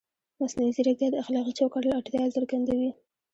[0.41, 2.89] مصنوعي ځیرکتیا د اخلاقي چوکاټ اړتیا څرګندوي.